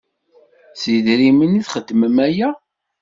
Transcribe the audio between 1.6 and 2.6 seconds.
txeddmem aya?